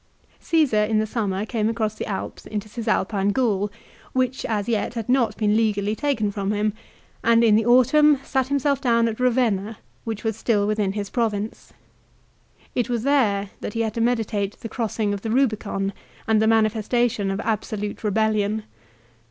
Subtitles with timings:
[0.41, 3.69] Csesar in the summer came across the Alps into Cis alpine Gaul,
[4.13, 6.73] which as yet had cot been legally taken from him,
[7.23, 11.71] and in the autumn sat himself down at Eavenna which was still within his province.
[12.73, 15.93] It was there that he had to meditate the crossing of the Eubicon
[16.27, 18.63] and the manifestation of absolute rebellion.